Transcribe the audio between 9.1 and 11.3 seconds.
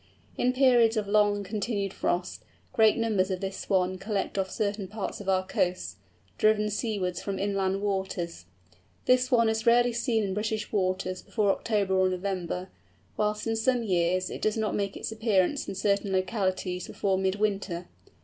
Swan is rarely seen in British waters